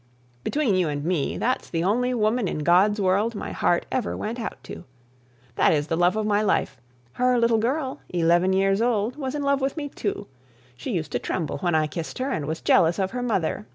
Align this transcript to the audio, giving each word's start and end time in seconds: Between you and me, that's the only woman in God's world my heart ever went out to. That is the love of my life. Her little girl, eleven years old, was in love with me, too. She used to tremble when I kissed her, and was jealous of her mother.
Between 0.43 0.73
you 0.73 0.89
and 0.89 1.05
me, 1.05 1.37
that's 1.37 1.69
the 1.69 1.83
only 1.83 2.11
woman 2.15 2.47
in 2.47 2.63
God's 2.63 2.99
world 2.99 3.35
my 3.35 3.51
heart 3.51 3.85
ever 3.91 4.17
went 4.17 4.39
out 4.39 4.57
to. 4.63 4.83
That 5.57 5.73
is 5.73 5.85
the 5.85 5.95
love 5.95 6.15
of 6.15 6.25
my 6.25 6.41
life. 6.41 6.81
Her 7.13 7.37
little 7.37 7.59
girl, 7.59 7.99
eleven 8.09 8.51
years 8.51 8.81
old, 8.81 9.15
was 9.15 9.35
in 9.35 9.43
love 9.43 9.61
with 9.61 9.77
me, 9.77 9.89
too. 9.89 10.25
She 10.75 10.89
used 10.89 11.11
to 11.11 11.19
tremble 11.19 11.59
when 11.59 11.75
I 11.75 11.85
kissed 11.85 12.17
her, 12.17 12.31
and 12.31 12.47
was 12.47 12.61
jealous 12.61 12.97
of 12.97 13.11
her 13.11 13.21
mother. 13.21 13.67